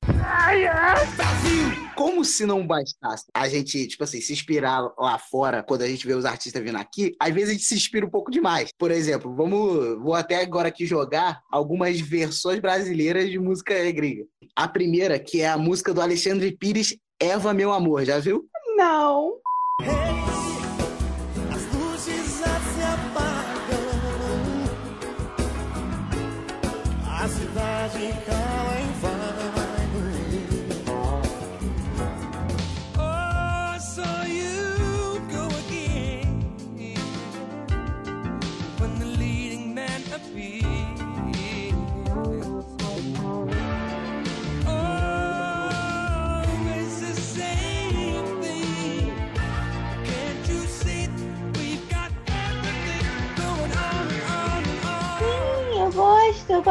[1.94, 6.06] Como se não bastasse a gente, tipo assim, se inspirar lá fora quando a gente
[6.06, 8.70] vê os artistas vindo aqui, às vezes a gente se inspira um pouco demais.
[8.78, 14.24] Por exemplo, vamos, vou até agora aqui jogar algumas versões brasileiras de música gringa.
[14.54, 18.44] A primeira, que é a música do Alexandre Pires, Eva Meu Amor, já viu?
[18.76, 19.34] Não.
[19.82, 20.39] As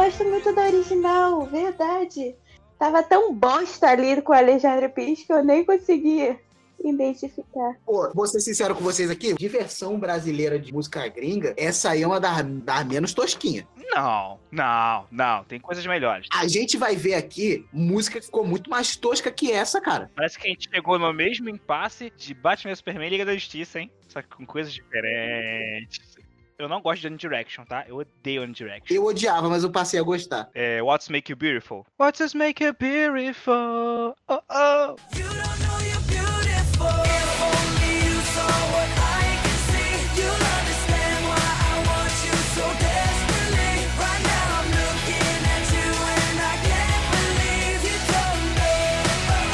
[0.00, 2.34] eu gosto muito da original, verdade.
[2.78, 6.38] Tava tão bosta ali com o Alexandre Pires que eu nem consegui
[6.82, 7.74] identificar.
[7.84, 12.02] Pô, vou ser sincero com vocês aqui, de versão brasileira de música gringa, essa aí
[12.02, 13.68] é uma das, das menos tosquinha.
[13.94, 15.44] Não, não, não.
[15.44, 16.28] Tem coisas melhores.
[16.32, 20.10] A gente vai ver aqui música que ficou muito mais tosca que essa, cara.
[20.14, 23.80] Parece que a gente chegou no mesmo impasse de Batman Superman e Liga da Justiça,
[23.80, 23.90] hein?
[24.08, 26.19] Só que com coisas diferentes.
[26.60, 27.86] Eu não gosto de One Direction, tá?
[27.88, 28.94] Eu odeio One Direction.
[28.94, 30.50] Eu odiava, mas eu passei a gostar.
[30.54, 31.86] É, What's Make You Beautiful?
[31.98, 34.14] What's Make You Beautiful?
[34.28, 34.96] Oh, oh.
[35.16, 36.92] You don't know you're beautiful.
[37.00, 42.66] If only you saw what I can see, you'll understand why I want you so
[42.76, 43.72] desperately.
[43.96, 49.48] Right now I'm looking at you and I can't believe you don't know.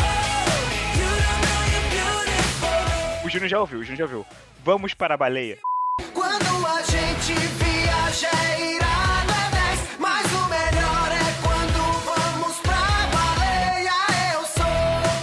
[0.99, 2.83] You don't know you're beautiful.
[3.25, 4.27] O Júnior já ouviu, o Júnior já ouviu.
[4.64, 5.57] Vamos para a baleia.
[6.88, 12.81] Gente viaja é irado é 10, mas o melhor é quando vamos pra
[13.12, 13.92] baleia.
[14.35, 14.64] Eu sou,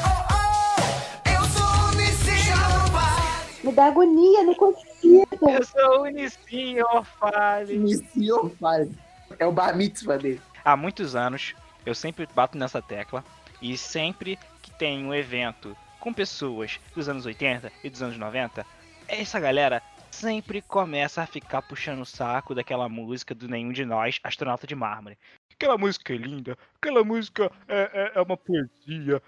[0.03, 3.63] oh, oh, eu sou o Nissinho Vale.
[3.63, 5.27] Me dá agonia, não consigo.
[5.41, 7.75] Eu sou o Nissin Orfale.
[7.75, 8.91] Iniciou, fale.
[9.39, 10.41] É o bar mitzvah dele.
[10.65, 13.23] Há muitos anos, eu sempre bato nessa tecla
[13.61, 18.65] e sempre que tem um evento com pessoas dos anos 80 e dos anos 90,
[19.07, 19.81] essa galera
[20.13, 24.75] sempre começa a ficar puxando o saco daquela música do Nenhum de Nós, Astronauta de
[24.75, 25.17] Mármore.
[25.53, 29.21] Aquela música é linda, aquela música é, é- é uma poesia.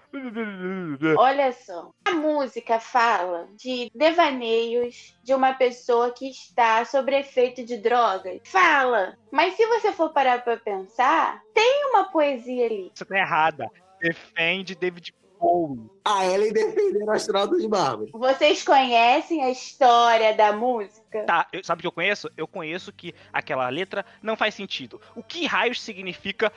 [1.18, 7.76] Olha só, a música fala de devaneios de uma pessoa que está sob efeito de
[7.78, 8.40] drogas.
[8.44, 12.90] Fala, mas se você for parar pra pensar, tem uma poesia ali.
[12.94, 13.66] Você tá errada.
[14.00, 15.90] Defende David Bowie.
[16.04, 18.10] A Ellen defendendo o astronauta de mármore.
[18.12, 21.24] Vocês conhecem a história da música?
[21.24, 22.30] Tá, eu- sabe o que eu conheço?
[22.36, 25.00] Eu conheço que aquela letra não faz sentido.
[25.14, 26.52] O que raios significa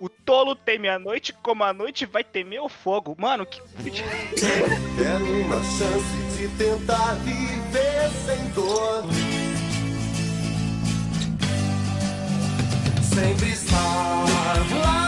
[0.00, 3.14] o tolo teme a noite como a noite vai temer o fogo?
[3.18, 3.60] Mano, que.
[3.80, 9.04] Quero uma chance de tentar viver sem dor.
[13.02, 14.24] sempre estar
[14.80, 15.07] lá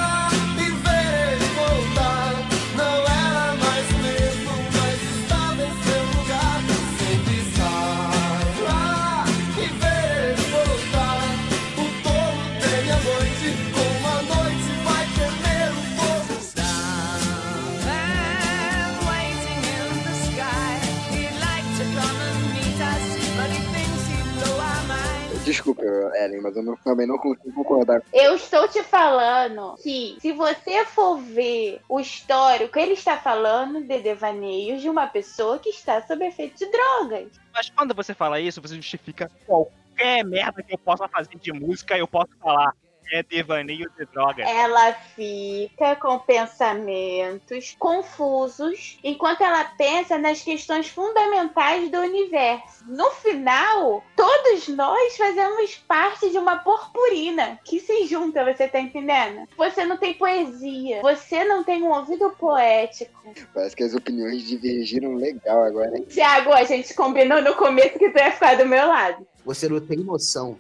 [25.75, 28.03] Desculpa, Ellen, mas eu não- também não consigo concordar.
[28.13, 34.01] Eu estou te falando que, se você for ver o histórico, ele está falando de
[34.01, 37.29] devaneios de uma pessoa que está sob efeito de drogas.
[37.53, 41.97] Mas quando você fala isso, você justifica qualquer merda que eu possa fazer de música,
[41.97, 42.75] eu posso falar.
[43.13, 44.45] É devaneio de droga.
[44.45, 52.85] Ela fica com pensamentos confusos enquanto ela pensa nas questões fundamentais do universo.
[52.87, 59.49] No final, todos nós fazemos parte de uma purpurina que se junta, você tá entendendo?
[59.57, 63.21] Você não tem poesia, você não tem um ouvido poético.
[63.53, 66.05] Parece que as opiniões divergiram legal agora, hein?
[66.09, 69.27] Tiago, a gente combinou no começo que tu ia ficar do meu lado.
[69.45, 70.59] Você não tem noção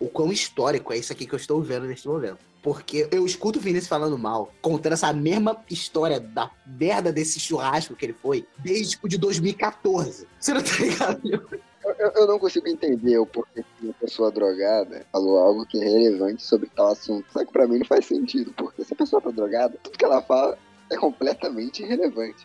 [0.00, 2.38] o quão histórico é isso aqui que eu estou vendo neste momento.
[2.62, 7.94] Porque eu escuto o Vinícius falando mal, contando essa mesma história da merda desse churrasco
[7.94, 10.26] que ele foi, desde tipo de 2014.
[10.38, 11.20] Você não tá ligado?
[11.84, 15.80] Eu, eu- eu não consigo entender o porquê que uma pessoa drogada falou algo que
[15.80, 17.26] é relevante sobre tal assunto.
[17.32, 20.04] Só que pra mim não faz sentido, porque se a pessoa tá drogada, tudo que
[20.04, 20.58] ela fala
[20.90, 22.44] é completamente irrelevante.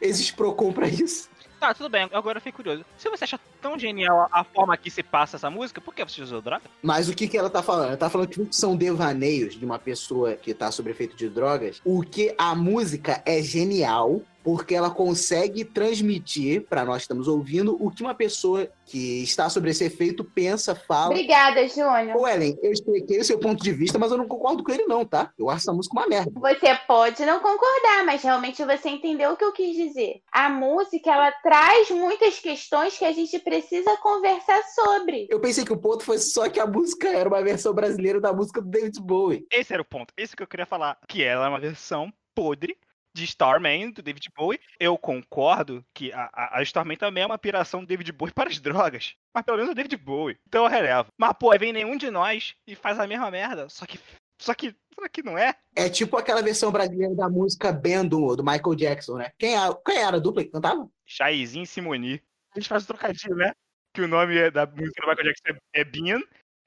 [0.00, 1.28] Existe Procon pra isso.
[1.60, 2.84] Tá, tudo bem, agora eu fiquei curioso.
[2.98, 6.20] Se você acha tão genial a forma que se passa essa música, por que você
[6.20, 6.64] usou droga?
[6.82, 7.88] Mas o que, que ela tá falando?
[7.88, 11.80] Ela tá falando que são devaneios de uma pessoa que tá sob efeito de drogas.
[11.84, 17.76] O que a música é genial porque ela consegue transmitir pra nós que estamos ouvindo
[17.80, 21.10] o que uma pessoa que está sobre esse efeito pensa, fala.
[21.10, 22.16] Obrigada, Júnior.
[22.16, 24.84] Ô, Ellen, eu expliquei o seu ponto de vista, mas eu não concordo com ele,
[24.84, 25.30] não, tá?
[25.38, 26.30] Eu acho essa música uma merda.
[26.34, 30.20] Você pode não concordar, mas realmente você entendeu o que eu quis dizer.
[30.30, 33.51] A música, ela traz muitas questões que a gente precisa
[33.98, 35.26] conversar sobre.
[35.30, 38.32] Eu pensei que o ponto foi só que a música era uma versão brasileira da
[38.32, 39.46] música do David Bowie.
[39.50, 40.12] Esse era o ponto.
[40.16, 40.98] Esse que eu queria falar.
[41.08, 42.76] Que ela é uma versão podre
[43.14, 44.60] de Starman, do David Bowie.
[44.80, 48.48] Eu concordo que a, a, a Starman também é uma piração do David Bowie para
[48.48, 49.14] as drogas.
[49.34, 50.38] Mas pelo menos é o David Bowie.
[50.48, 51.10] Então eu relevo.
[51.18, 53.68] Mas, pô, aí vem nenhum de nós e faz a mesma merda.
[53.68, 53.98] Só que.
[54.40, 54.74] Só que.
[54.94, 55.54] Só que não é?
[55.74, 59.32] É tipo aquela versão brasileira da música Ben do, Michael Jackson, né?
[59.38, 60.88] Quem, é, quem era a dupla que cantava?
[61.06, 62.22] Chaizinho e Simoni.
[62.54, 63.52] A gente faz o trocadilho, né?
[63.94, 66.20] Que o nome é da música do Michael Jackson é, é Bean.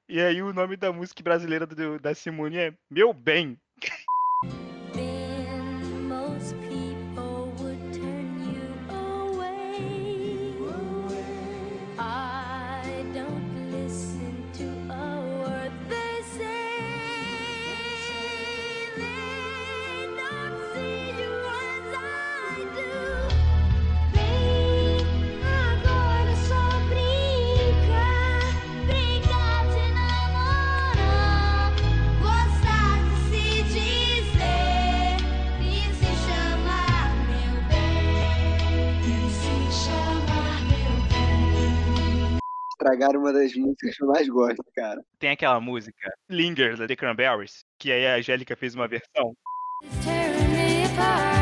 [0.07, 3.57] E aí o nome da música brasileira do- da Simone é Meu Bem.
[42.95, 45.01] Estragaram uma das músicas que eu mais gosto, cara.
[45.19, 49.35] Tem aquela música Linger, da The Cranberries, que aí a Angélica fez uma versão.
[50.01, 51.34] Tearing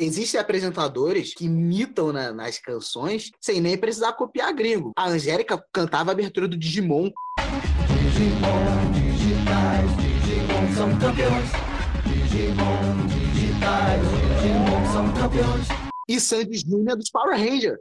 [0.00, 4.92] Existem apresentadores que imitam na- nas canções sem nem precisar copiar gringo.
[4.96, 7.10] A Angélica cantava a abertura do Digimon.
[7.88, 11.50] Digimon digitais, Digimon são campeões.
[12.06, 14.02] Digimon digitais,
[14.40, 15.66] Digimon são campeões.
[16.08, 17.78] E Sandy Júnior dos Power Rangers.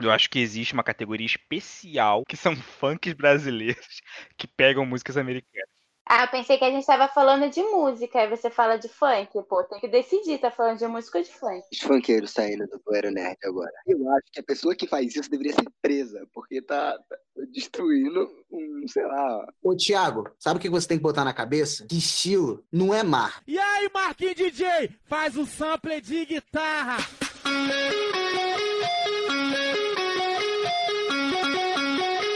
[0.00, 4.00] Eu acho que existe uma categoria especial que são funks brasileiros
[4.36, 5.68] que pegam músicas americanas.
[6.12, 9.30] Ah, eu pensei que a gente tava falando de música, aí você fala de funk.
[9.48, 11.62] Pô, tem que decidir, tá falando de música ou de funk.
[11.72, 13.70] Os funkeiros saindo do Poeira Nerd agora.
[13.86, 17.16] Eu acho que a pessoa que faz isso deveria ser presa, porque tá tá
[17.52, 19.46] destruindo um, sei lá.
[19.62, 21.86] Ô, Thiago, sabe o que você tem que botar na cabeça?
[21.86, 23.40] Que estilo não é mar.
[23.46, 26.96] E aí, Marquinhos DJ, faz o sample de guitarra.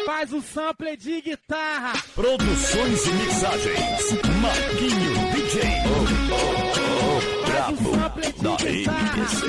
[0.05, 1.93] Faz o sample de guitarra.
[2.15, 4.13] Produções e mixagens.
[4.41, 5.63] Marquinho DJ.
[7.47, 7.97] Brabo
[8.43, 9.47] da MPC.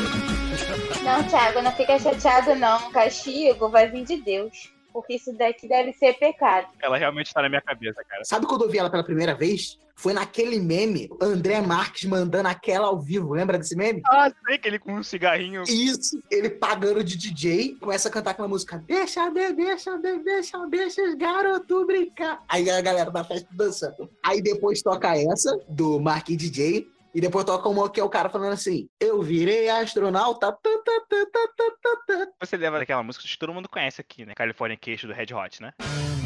[1.03, 2.88] Não, Thiago, não fica chateado, não.
[2.88, 4.74] O castigo vai vir de Deus.
[4.96, 6.68] Porque isso daqui deve ser pecado.
[6.82, 8.24] Ela realmente tá na minha cabeça, cara.
[8.24, 9.78] Sabe quando eu vi ela pela primeira vez?
[9.93, 13.34] Foi naquele meme, André Marques mandando aquela ao vivo.
[13.34, 14.02] Lembra desse meme?
[14.06, 15.64] Ah, sei que ele com um cigarrinho.
[15.64, 18.82] Isso, ele pagando de DJ, começa a cantar aquela música.
[18.88, 22.41] Deixa, de, deixa, de, deixa, deixa os garotos brincar.
[22.48, 24.10] Aí a galera da festa dançando.
[24.24, 26.88] Aí depois toca essa, do Marquinhos DJ.
[27.16, 30.51] E depois toca uma que é o cara falando assim: Eu virei astronauta.
[30.51, 31.95] tá, tá, tá, tá, tá, tá,
[32.26, 32.32] tá.
[32.41, 34.36] Você lembra daquela música que todo mundo conhece aqui, né?
[34.36, 35.72] California Queixo do Red Hot, né?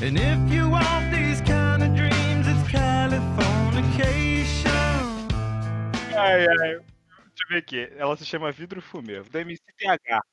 [0.02, 4.72] And if you want these kind of dreams, it's Californication.
[6.18, 6.80] Ai, ai.
[6.80, 7.88] Deixa eu ver aqui.
[7.96, 10.24] Ela se chama Vidro Fumê, do MCTH.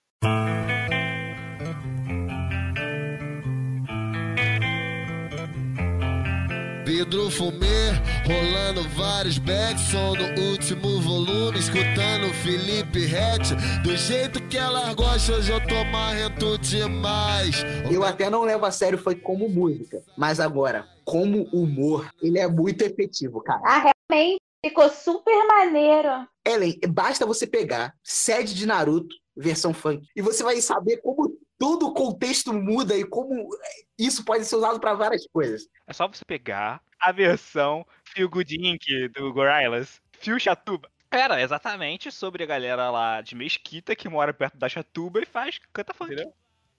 [6.96, 7.92] Vidro fumê,
[8.24, 13.54] rolando vários backs, som no último volume, escutando Felipe Rett.
[13.82, 17.56] Do jeito que ela gosta, hoje eu tô marrento demais.
[17.92, 20.02] Eu até não levo a sério foi como música.
[20.16, 23.60] Mas agora, como humor, ele é muito efetivo, cara.
[23.62, 26.26] Ah, realmente ficou super maneiro.
[26.46, 31.88] Ellen, basta você pegar sede de Naruto, versão funk, e você vai saber como todo
[31.88, 33.50] o contexto muda e como
[33.98, 35.68] isso pode ser usado para várias coisas.
[35.86, 39.08] É só você pegar a versão Feel Good Inc.
[39.08, 40.90] do Gorillaz, Fio Chatuba.
[41.10, 45.60] Era exatamente sobre a galera lá de Mesquita que mora perto da Chatuba e faz,
[45.72, 46.12] canta funk.
[46.12, 46.32] Entendeu?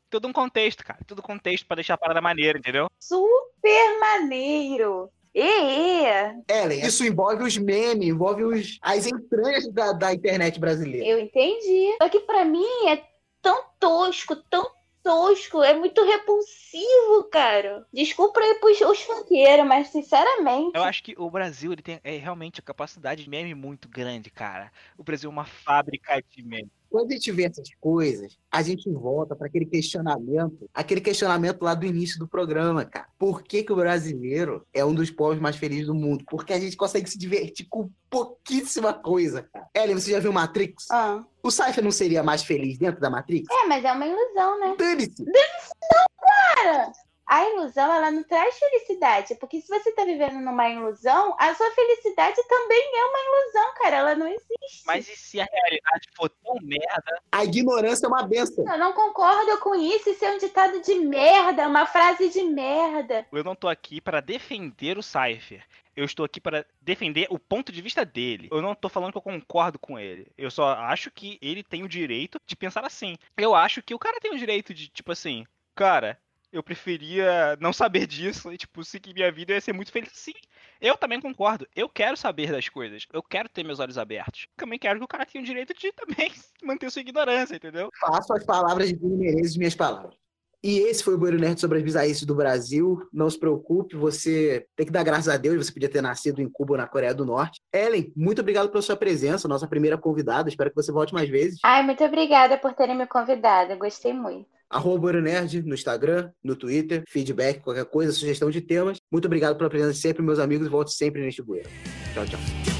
[0.10, 1.00] Todo um contexto, cara.
[1.06, 2.88] Todo contexto pra deixar a parada maneira, entendeu?
[3.00, 5.10] Super maneiro.
[5.34, 6.04] E,
[6.50, 11.06] Ellen, isso envolve os memes, envolve os, as entranhas da, da internet brasileira.
[11.06, 11.96] eu entendi.
[12.02, 13.04] Só que pra mim é
[13.42, 14.68] tão tosco, tão
[15.08, 17.88] tosco, é muito repulsivo, cara.
[17.94, 20.76] Desculpa aí pros os funkeiros, mas sinceramente.
[20.76, 24.30] Eu acho que o Brasil ele tem é, realmente a capacidade de meme muito grande,
[24.30, 24.70] cara.
[24.98, 26.70] O Brasil é uma fábrica de meme.
[26.90, 31.74] Quando a gente vê essas coisas, a gente volta para aquele questionamento, aquele questionamento lá
[31.74, 33.08] do início do programa, cara.
[33.18, 36.24] Por que, que o brasileiro é um dos povos mais felizes do mundo?
[36.30, 39.68] Porque a gente consegue se divertir com pouquíssima coisa, cara.
[39.76, 40.90] Ellen, você já viu Matrix?
[40.92, 41.24] Ah.
[41.44, 43.48] O Cypher não seria mais feliz dentro da Matrix?
[43.50, 44.76] É, mas é uma ilusão, né?
[44.78, 45.24] Dane-se!
[45.24, 46.92] Dane-se não, cara!
[47.28, 49.36] A ilusão, ela não traz felicidade.
[49.36, 53.98] Porque se você tá vivendo numa ilusão, a sua felicidade também é uma ilusão, cara.
[53.98, 54.84] Ela não existe.
[54.86, 57.22] Mas e se a realidade for tão merda?
[57.32, 58.66] A ignorância é uma benção.
[58.66, 60.10] Eu não concordo com isso.
[60.10, 63.28] Isso é um ditado de merda, uma frase de merda.
[63.32, 65.66] Eu não tô aqui para defender o Cypher.
[65.98, 68.48] Eu estou aqui para defender o ponto de vista dele.
[68.52, 70.32] Eu não tô falando que eu concordo com ele.
[70.38, 73.18] Eu só acho que ele tem o direito de pensar assim.
[73.36, 75.44] Eu acho que o cara tem o direito de, tipo assim,
[75.76, 76.20] cara,
[76.52, 80.12] eu preferia não saber disso e, tipo, seguir minha vida eu ia ser muito feliz.
[80.14, 80.34] Sim,
[80.80, 81.68] eu também concordo.
[81.76, 83.06] Eu quero saber das coisas.
[83.12, 84.48] Eu quero ter meus olhos abertos.
[84.56, 86.32] Também quero que o cara tenha o direito de também
[86.64, 87.90] manter sua ignorância, entendeu?
[88.00, 90.16] Faço as palavras de Menezes minhas palavras.
[90.64, 93.08] E esse foi o Bueiro Nerd sobre as bizarrices do Brasil.
[93.14, 96.50] Não se preocupe, você tem que dar graças a Deus, você podia ter nascido em
[96.50, 97.62] Cuba ou na Coreia do Norte.
[97.72, 100.50] Ellen, muito obrigado pela sua presença, nossa primeira convidada.
[100.50, 101.60] Espero que você volte mais vezes.
[101.64, 103.78] Ai, muito obrigada por terem me convidado.
[103.78, 104.57] Gostei muito.
[104.70, 108.98] Arroba Nerd no Instagram, no Twitter, feedback, qualquer coisa, sugestão de temas.
[109.12, 110.68] Muito obrigado pela presença sempre, meus amigos.
[110.68, 111.70] Volte sempre neste bueiro.
[112.14, 112.77] Tchau, tchau.